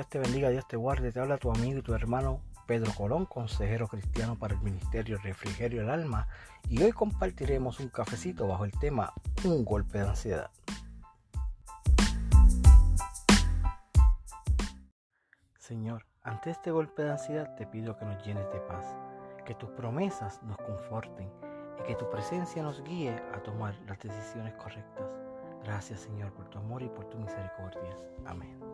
Dios 0.00 0.08
te 0.08 0.18
bendiga, 0.18 0.48
Dios 0.48 0.66
te 0.66 0.78
guarde. 0.78 1.12
Te 1.12 1.20
habla 1.20 1.36
tu 1.36 1.50
amigo 1.50 1.80
y 1.80 1.82
tu 1.82 1.92
hermano 1.92 2.40
Pedro 2.66 2.90
Colón, 2.94 3.26
consejero 3.26 3.86
cristiano 3.86 4.34
para 4.38 4.54
el 4.54 4.60
Ministerio 4.62 5.18
Refrigerio 5.18 5.82
del 5.82 5.90
Alma. 5.90 6.26
Y 6.70 6.82
hoy 6.82 6.92
compartiremos 6.92 7.80
un 7.80 7.90
cafecito 7.90 8.48
bajo 8.48 8.64
el 8.64 8.72
tema 8.72 9.12
Un 9.44 9.62
golpe 9.62 9.98
de 9.98 10.08
ansiedad. 10.08 10.50
Señor, 15.58 16.06
ante 16.22 16.48
este 16.48 16.70
golpe 16.70 17.02
de 17.02 17.10
ansiedad 17.10 17.54
te 17.56 17.66
pido 17.66 17.98
que 17.98 18.06
nos 18.06 18.24
llenes 18.24 18.50
de 18.54 18.60
paz, 18.60 18.96
que 19.44 19.54
tus 19.54 19.68
promesas 19.72 20.42
nos 20.44 20.56
conforten 20.56 21.28
y 21.78 21.82
que 21.86 21.94
tu 21.94 22.08
presencia 22.08 22.62
nos 22.62 22.82
guíe 22.84 23.14
a 23.34 23.42
tomar 23.42 23.74
las 23.86 23.98
decisiones 23.98 24.54
correctas. 24.54 25.14
Gracias 25.62 26.00
Señor 26.00 26.32
por 26.32 26.48
tu 26.48 26.58
amor 26.58 26.82
y 26.82 26.88
por 26.88 27.04
tu 27.10 27.18
misericordia. 27.18 27.98
Amén. 28.24 28.69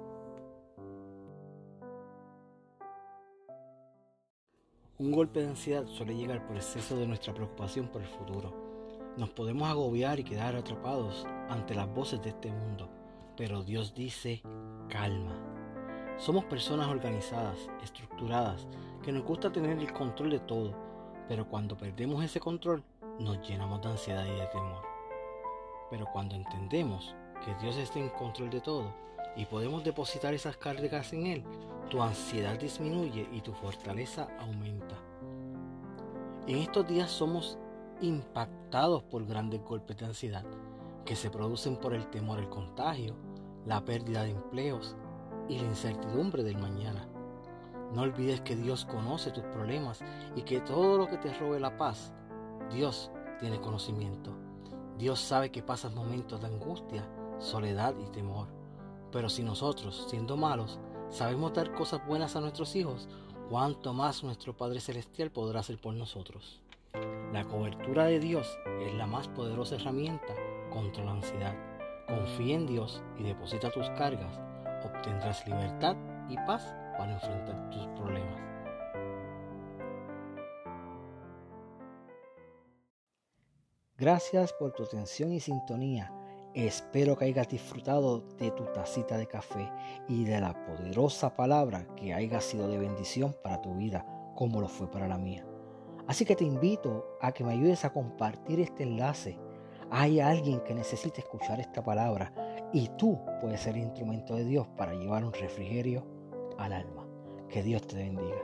Un 4.99 5.13
golpe 5.13 5.43
de 5.43 5.49
ansiedad 5.49 5.87
suele 5.89 6.17
llegar 6.17 6.47
por 6.47 6.57
exceso 6.57 6.97
de 6.97 7.07
nuestra 7.07 7.35
preocupación 7.35 7.89
por 7.89 8.01
el 8.01 8.09
futuro. 8.09 8.55
Nos 9.19 9.29
podemos 9.29 9.69
agobiar 9.69 10.19
y 10.19 10.25
quedar 10.25 10.57
atrapados 10.57 11.27
ante 11.51 11.75
las 11.75 11.87
voces 11.87 12.23
de 12.23 12.31
este 12.31 12.51
mundo, 12.51 12.89
pero 13.37 13.63
Dios 13.63 13.93
dice, 13.93 14.41
calma. 14.89 15.37
Somos 16.17 16.47
personas 16.47 16.89
organizadas, 16.89 17.69
estructuradas, 17.85 18.67
que 19.03 19.13
nos 19.13 19.23
gusta 19.25 19.53
tener 19.53 19.79
el 19.79 19.93
control 19.93 20.31
de 20.31 20.39
todo, 20.39 20.75
pero 21.29 21.47
cuando 21.47 21.77
perdemos 21.77 22.25
ese 22.25 22.41
control 22.41 22.83
nos 23.21 23.47
llenamos 23.47 23.83
de 23.83 23.89
ansiedad 23.89 24.25
y 24.25 24.41
de 24.41 24.47
temor. 24.47 24.83
Pero 25.91 26.07
cuando 26.11 26.37
entendemos 26.37 27.15
que 27.45 27.55
Dios 27.57 27.77
está 27.77 27.99
en 27.99 28.09
control 28.09 28.49
de 28.49 28.63
todo 28.63 28.95
y 29.37 29.45
podemos 29.45 29.85
depositar 29.85 30.35
esas 30.35 30.57
cargas 30.57 31.13
en 31.13 31.27
Él, 31.27 31.45
tu 31.91 32.03
ansiedad 32.03 32.59
disminuye 32.59 33.29
y 33.33 33.41
tu 33.41 33.53
fortaleza 33.53 34.29
aumenta. 34.41 34.97
En 36.47 36.59
estos 36.59 36.87
días 36.87 37.11
somos 37.11 37.59
impactados 38.01 39.03
por 39.05 39.27
grandes 39.27 39.63
golpes 39.63 39.97
de 39.97 40.07
ansiedad 40.07 40.45
que 41.05 41.17
se 41.17 41.31
producen 41.31 41.77
por 41.77 41.95
el 41.95 42.09
temor 42.09 42.39
al 42.39 42.49
contagio, 42.49 43.15
la 43.65 43.85
pérdida 43.85 44.25
de 44.25 44.31
empleos 44.31 44.97
y 45.49 45.59
la 45.59 45.65
incertidumbre 45.65 46.43
del 46.43 46.59
mañana. 46.59 47.09
No 47.93 48.03
olvides 48.03 48.41
que 48.41 48.57
Dios 48.57 48.85
conoce 48.85 49.31
tus 49.31 49.45
problemas 49.45 50.01
y 50.35 50.43
que 50.43 50.61
todo 50.61 50.99
lo 50.99 51.07
que 51.07 51.19
te 51.19 51.33
robe 51.33 51.61
la 51.61 51.77
paz, 51.77 52.13
Dios 52.71 53.13
tiene 53.39 53.61
conocimiento. 53.61 54.35
Dios 54.99 55.21
sabe 55.21 55.51
que 55.51 55.63
pasas 55.63 55.95
momentos 55.95 56.41
de 56.41 56.49
angustia, 56.49 57.09
soledad 57.39 57.95
y 57.99 58.11
temor. 58.11 58.49
Pero 59.17 59.31
si 59.31 59.43
nosotros, 59.43 60.09
siendo 60.11 60.37
malos, 60.37 60.79
sabemos 61.09 61.55
dar 61.55 61.73
cosas 61.73 62.07
buenas 62.07 62.37
a 62.37 62.41
nuestros 62.43 62.77
hijos, 62.77 63.09
cuánto 63.49 63.95
más 63.95 64.23
nuestro 64.23 64.55
Padre 64.55 64.79
Celestial 64.79 65.31
podrá 65.31 65.61
hacer 65.61 65.81
por 65.81 65.95
nosotros. 65.95 66.61
La 67.33 67.43
cobertura 67.47 68.05
de 68.05 68.21
Dios 68.21 68.47
es 68.83 68.93
la 68.93 69.07
más 69.07 69.27
poderosa 69.29 69.77
herramienta 69.77 70.35
contra 70.71 71.03
la 71.03 71.13
ansiedad. 71.13 71.55
Confía 72.07 72.57
en 72.57 72.67
Dios 72.67 73.03
y 73.19 73.23
deposita 73.23 73.71
tus 73.71 73.89
cargas. 73.97 74.39
Obtendrás 74.85 75.49
libertad 75.49 75.97
y 76.29 76.37
paz 76.47 76.75
para 76.99 77.15
enfrentar 77.15 77.71
tus 77.71 77.87
problemas. 77.99 78.39
Gracias 83.97 84.53
por 84.53 84.73
tu 84.73 84.83
atención 84.83 85.33
y 85.33 85.41
sintonía. 85.41 86.13
Espero 86.57 87.19
que 87.19 87.27
hayas 87.27 87.51
disfrutado 87.51 88.21
de 88.39 88.51
tu 88.51 88.65
tacita 88.73 89.19
de 89.19 89.27
café 89.27 89.71
y 90.09 90.25
de 90.25 90.41
la 90.41 90.55
poderosa 90.65 91.37
palabra 91.37 91.87
que 91.97 92.15
haya 92.15 92.41
sido 92.41 92.67
de 92.67 92.79
bendición 92.79 93.37
para 93.43 93.61
tu 93.61 93.75
vida, 93.75 94.07
como 94.35 94.63
lo 94.63 94.67
fue 94.67 94.91
para 94.91 95.07
la 95.07 95.19
mía. 95.19 95.47
Así 96.07 96.25
que 96.25 96.35
te 96.35 96.45
invito 96.45 97.19
a 97.21 97.33
que 97.33 97.45
me 97.45 97.53
ayudes 97.53 97.85
a 97.85 97.93
compartir 97.93 98.59
este 98.61 98.85
enlace. 98.85 99.39
Hay 99.91 100.19
alguien 100.19 100.61
que 100.61 100.73
necesita 100.73 101.21
escuchar 101.21 101.61
esta 101.61 101.85
palabra 101.85 102.33
y 102.73 102.89
tú 102.97 103.21
puedes 103.43 103.61
ser 103.61 103.75
el 103.75 103.83
instrumento 103.83 104.35
de 104.35 104.47
Dios 104.47 104.67
para 104.79 104.95
llevar 104.95 105.27
un 105.27 105.35
refrigerio 105.35 106.07
al 106.57 106.73
alma. 106.73 107.07
Que 107.51 107.63
Dios 107.63 107.87
te 107.87 107.97
bendiga. 107.97 108.41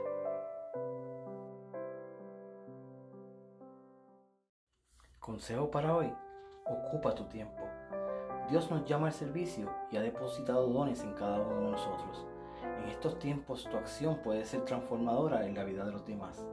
Consejo 5.19 5.71
para 5.71 5.95
hoy. 5.95 6.13
Ocupa 6.65 7.15
tu 7.15 7.25
tiempo. 7.25 7.63
Dios 8.49 8.69
nos 8.69 8.83
llama 8.85 9.07
al 9.07 9.13
servicio 9.13 9.69
y 9.89 9.95
ha 9.95 10.01
depositado 10.01 10.67
dones 10.67 11.01
en 11.01 11.13
cada 11.13 11.39
uno 11.39 11.61
de 11.61 11.71
nosotros. 11.71 12.25
En 12.77 12.89
estos 12.89 13.17
tiempos 13.17 13.63
tu 13.69 13.77
acción 13.77 14.17
puede 14.17 14.43
ser 14.43 14.65
transformadora 14.65 15.45
en 15.45 15.55
la 15.55 15.63
vida 15.63 15.85
de 15.85 15.93
los 15.93 16.05
demás. 16.05 16.45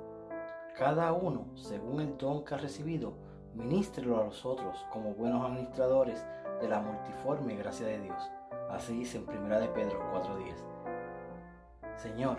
Cada 0.78 1.12
uno, 1.12 1.46
según 1.56 2.00
el 2.00 2.16
don 2.16 2.44
que 2.44 2.54
ha 2.54 2.58
recibido, 2.58 3.14
ministrelo 3.54 4.20
a 4.20 4.24
los 4.24 4.46
otros 4.46 4.86
como 4.92 5.14
buenos 5.14 5.44
administradores 5.44 6.24
de 6.60 6.68
la 6.68 6.80
multiforme 6.80 7.56
gracia 7.56 7.86
de 7.86 8.00
Dios. 8.00 8.30
Así 8.70 8.96
dice 8.96 9.18
en 9.18 9.28
1 9.28 9.60
de 9.60 9.68
Pedro 9.68 9.98
4:10. 10.12 10.64
Señor, 11.96 12.38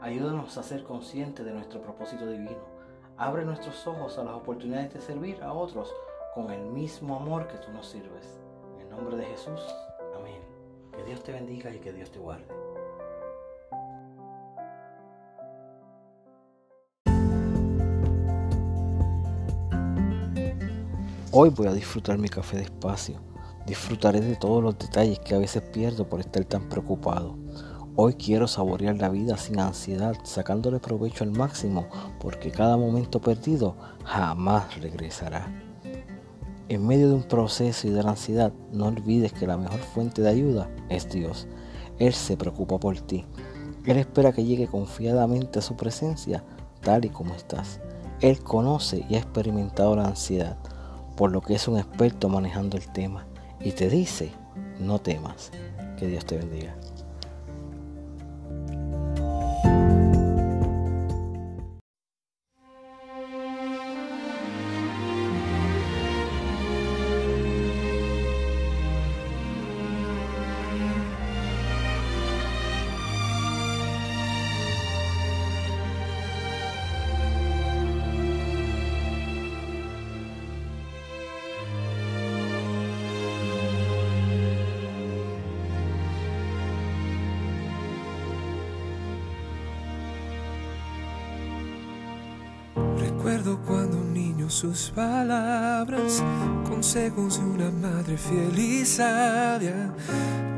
ayúdanos 0.00 0.56
a 0.56 0.62
ser 0.62 0.84
conscientes 0.84 1.44
de 1.44 1.52
nuestro 1.52 1.82
propósito 1.82 2.26
divino. 2.26 2.64
Abre 3.18 3.44
nuestros 3.44 3.86
ojos 3.86 4.18
a 4.18 4.24
las 4.24 4.34
oportunidades 4.34 4.94
de 4.94 5.00
servir 5.02 5.42
a 5.42 5.52
otros 5.52 5.94
con 6.34 6.50
el 6.50 6.64
mismo 6.64 7.16
amor 7.16 7.46
que 7.46 7.58
tú 7.58 7.70
nos 7.72 7.86
sirves 7.86 8.45
nombre 8.96 9.16
de 9.16 9.26
Jesús, 9.26 9.60
amén. 10.16 10.40
Que 10.96 11.04
Dios 11.04 11.22
te 11.22 11.32
bendiga 11.32 11.74
y 11.74 11.78
que 11.78 11.92
Dios 11.92 12.10
te 12.10 12.18
guarde. 12.18 12.46
Hoy 21.30 21.50
voy 21.50 21.66
a 21.66 21.74
disfrutar 21.74 22.16
mi 22.16 22.30
café 22.30 22.56
despacio. 22.56 23.20
Disfrutaré 23.66 24.20
de 24.20 24.36
todos 24.36 24.62
los 24.62 24.78
detalles 24.78 25.18
que 25.18 25.34
a 25.34 25.38
veces 25.38 25.62
pierdo 25.62 26.08
por 26.08 26.20
estar 26.20 26.44
tan 26.46 26.68
preocupado. 26.68 27.36
Hoy 27.96 28.14
quiero 28.14 28.48
saborear 28.48 28.96
la 28.96 29.10
vida 29.10 29.36
sin 29.36 29.58
ansiedad, 29.60 30.14
sacándole 30.24 30.78
provecho 30.78 31.24
al 31.24 31.32
máximo, 31.32 31.88
porque 32.20 32.50
cada 32.50 32.78
momento 32.78 33.20
perdido 33.20 33.76
jamás 34.04 34.80
regresará. 34.80 35.50
En 36.68 36.84
medio 36.84 37.08
de 37.08 37.14
un 37.14 37.22
proceso 37.22 37.86
y 37.86 37.90
de 37.90 38.02
la 38.02 38.10
ansiedad, 38.10 38.52
no 38.72 38.86
olvides 38.86 39.32
que 39.32 39.46
la 39.46 39.56
mejor 39.56 39.78
fuente 39.78 40.20
de 40.20 40.30
ayuda 40.30 40.68
es 40.88 41.08
Dios. 41.08 41.46
Él 42.00 42.12
se 42.12 42.36
preocupa 42.36 42.78
por 42.78 43.00
ti. 43.00 43.24
Él 43.84 43.98
espera 43.98 44.32
que 44.32 44.44
llegue 44.44 44.66
confiadamente 44.66 45.60
a 45.60 45.62
su 45.62 45.76
presencia 45.76 46.42
tal 46.82 47.04
y 47.04 47.08
como 47.08 47.34
estás. 47.34 47.80
Él 48.20 48.40
conoce 48.40 49.06
y 49.08 49.14
ha 49.14 49.18
experimentado 49.18 49.94
la 49.94 50.06
ansiedad, 50.06 50.56
por 51.16 51.30
lo 51.30 51.40
que 51.40 51.54
es 51.54 51.68
un 51.68 51.78
experto 51.78 52.28
manejando 52.28 52.76
el 52.76 52.90
tema. 52.92 53.26
Y 53.60 53.72
te 53.72 53.88
dice, 53.88 54.32
no 54.80 54.98
temas. 54.98 55.52
Que 55.96 56.08
Dios 56.08 56.26
te 56.26 56.36
bendiga. 56.36 56.76
Recuerdo 93.26 93.58
cuando 93.66 93.96
niño 94.04 94.48
sus 94.48 94.92
palabras, 94.94 96.22
consejos 96.64 97.40
de 97.40 97.44
una 97.44 97.72
madre 97.72 98.16
fiel 98.16 98.56
y 98.56 98.86
sabia, 98.86 99.92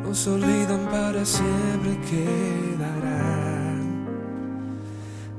nos 0.03 0.26
olvidan 0.26 0.85
para 0.91 1.25
siempre 1.25 1.99
quedarán. 2.11 3.81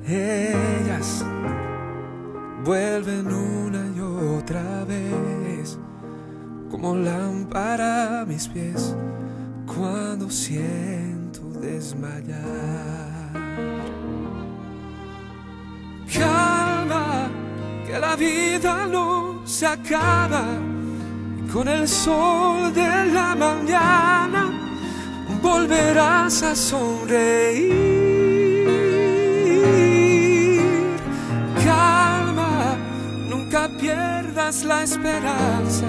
Ellas 0.07 1.23
vuelven 2.65 3.27
una 3.27 3.85
y 3.95 3.99
otra 3.99 4.83
vez, 4.85 5.77
como 6.71 6.95
lámpara 6.95 8.21
a 8.21 8.25
mis 8.25 8.47
pies, 8.47 8.95
cuando 9.67 10.31
siento 10.31 11.43
desmayar. 11.61 12.39
Vida 18.19 18.85
no 18.85 19.41
se 19.45 19.65
acaba 19.65 20.43
con 21.51 21.67
el 21.67 21.87
sol 21.87 22.73
de 22.73 23.05
la 23.13 23.33
mañana 23.35 24.59
volverás 25.41 26.43
a 26.43 26.53
sonreír. 26.53 27.69
Calma, 31.63 32.75
nunca 33.29 33.69
pierdas 33.79 34.63
la 34.63 34.83
esperanza. 34.83 35.85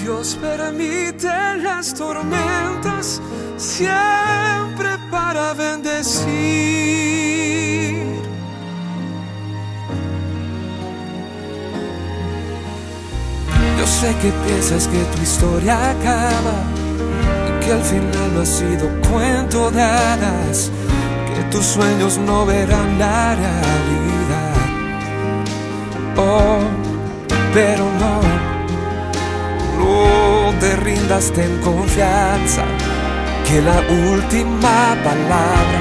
Dios 0.00 0.38
permite 0.40 1.56
las 1.62 1.94
tormentas 1.94 3.20
siempre 3.56 4.98
para 5.10 5.54
bendecir. 5.54 7.41
Sé 13.92 14.14
que 14.22 14.32
piensas 14.46 14.88
que 14.88 15.04
tu 15.12 15.22
historia 15.22 15.90
acaba 15.90 16.56
y 17.48 17.64
que 17.64 17.72
al 17.72 17.82
final 17.82 18.34
no 18.34 18.40
ha 18.40 18.46
sido 18.46 18.88
cuento 19.08 19.70
de 19.70 19.82
hadas, 19.82 20.70
que 21.34 21.42
tus 21.52 21.64
sueños 21.64 22.18
no 22.18 22.46
verán 22.46 22.98
la 22.98 23.34
realidad. 23.34 24.56
Oh, 26.16 26.60
pero 27.52 27.84
no, 28.02 28.14
no 29.78 30.58
te 30.58 30.74
rindas, 30.76 31.30
ten 31.32 31.60
confianza, 31.60 32.64
que 33.46 33.60
la 33.60 33.78
última 34.10 34.96
palabra 35.04 35.80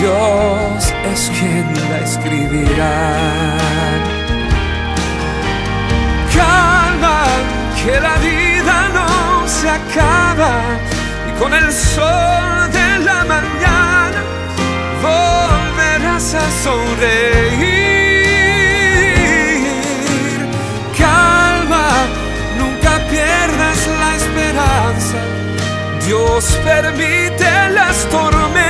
Dios 0.00 0.94
es 1.12 1.30
quien 1.38 1.66
la 1.90 1.98
escribirá. 1.98 3.17
Acaba 9.78 10.54
y 11.28 11.32
con 11.40 11.52
el 11.52 11.72
sol 11.72 12.70
de 12.72 12.98
la 13.04 13.24
mañana 13.24 14.20
volverás 15.02 16.34
a 16.34 16.50
sonreír. 16.64 17.98
Calma, 20.96 21.88
nunca 22.58 22.92
pierdas 23.10 23.80
la 24.02 24.10
esperanza. 24.22 25.18
Dios 26.06 26.44
permite 26.64 27.70
las 27.70 27.96
tormentas 28.08 28.67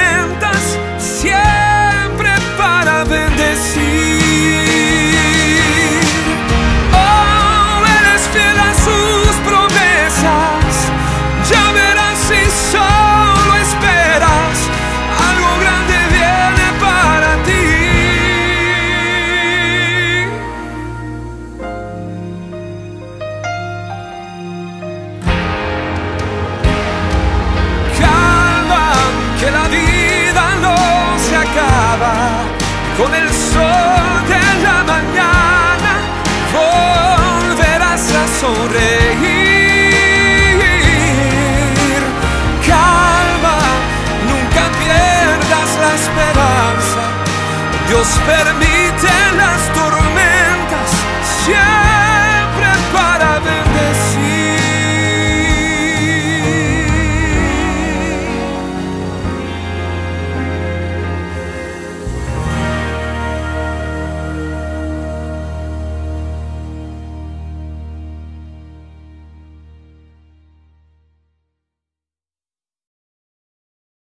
con 32.99 33.15
el 33.15 33.33
sol 33.33 34.27
de 34.27 34.63
la 34.65 34.83
mañana 34.83 35.93
volverás 36.53 38.13
a 38.13 38.27
sonreír. 38.41 39.95
Calma, 42.67 43.59
nunca 44.31 44.63
pierdas 44.83 45.71
la 45.83 45.91
esperanza. 46.03 47.03
Dios 47.89 48.09
permite 48.27 49.13
las 49.37 49.61
tormentas. 49.73 50.91